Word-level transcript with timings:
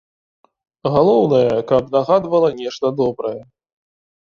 Галоўнае, 0.95 1.51
каб 1.75 1.95
нагадвала 1.99 2.49
нешта 2.59 2.95
добрае. 3.05 3.41